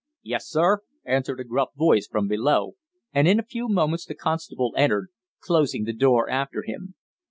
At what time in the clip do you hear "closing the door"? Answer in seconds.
5.41-6.27